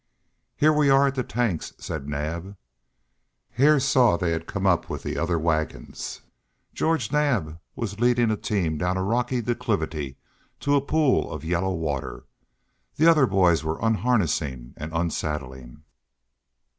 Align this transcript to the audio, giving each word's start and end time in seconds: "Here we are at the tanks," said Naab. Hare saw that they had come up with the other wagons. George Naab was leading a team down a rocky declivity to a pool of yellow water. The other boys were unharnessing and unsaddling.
"Here 0.55 0.73
we 0.73 0.89
are 0.89 1.05
at 1.05 1.13
the 1.13 1.21
tanks," 1.23 1.73
said 1.77 2.07
Naab. 2.09 2.57
Hare 3.51 3.79
saw 3.79 4.17
that 4.17 4.25
they 4.25 4.31
had 4.31 4.47
come 4.47 4.65
up 4.65 4.89
with 4.89 5.03
the 5.03 5.15
other 5.15 5.37
wagons. 5.37 6.21
George 6.73 7.11
Naab 7.11 7.59
was 7.75 7.99
leading 7.99 8.31
a 8.31 8.35
team 8.35 8.79
down 8.79 8.97
a 8.97 9.03
rocky 9.03 9.43
declivity 9.43 10.17
to 10.61 10.73
a 10.73 10.81
pool 10.81 11.31
of 11.31 11.45
yellow 11.45 11.75
water. 11.75 12.23
The 12.95 13.05
other 13.05 13.27
boys 13.27 13.63
were 13.63 13.77
unharnessing 13.79 14.73
and 14.75 14.91
unsaddling. 14.91 15.83